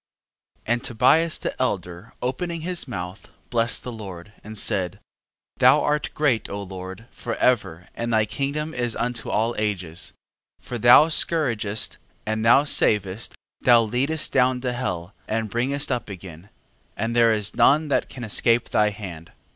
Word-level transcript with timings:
13:1. 0.61 0.61
And 0.73 0.83
Tobias 0.83 1.37
the 1.37 1.61
elder 1.61 2.13
opening 2.23 2.61
his 2.61 2.87
mouth, 2.87 3.31
blessed 3.51 3.83
the 3.83 3.91
Lord, 3.91 4.33
and 4.43 4.57
said: 4.57 4.99
Thou 5.57 5.79
art 5.83 6.09
great 6.15 6.49
O 6.49 6.63
Lord, 6.63 7.05
for 7.11 7.35
ever, 7.35 7.87
and 7.93 8.11
thy 8.11 8.25
kingdom 8.25 8.73
is 8.73 8.95
unto 8.95 9.29
all 9.29 9.53
ages. 9.59 10.13
13:2. 10.59 10.65
For 10.65 10.77
thou 10.79 11.05
scourgest, 11.09 11.97
and 12.25 12.43
thou 12.43 12.63
savest: 12.63 13.35
thou 13.61 13.83
leadest 13.83 14.31
down 14.31 14.59
to 14.61 14.73
hell, 14.73 15.13
and 15.27 15.51
bringest 15.51 15.91
up 15.91 16.09
again: 16.09 16.49
and 16.97 17.15
there 17.15 17.31
is 17.31 17.55
none 17.55 17.89
that 17.89 18.09
can 18.09 18.23
escape 18.23 18.69
thy 18.71 18.89
hand. 18.89 19.31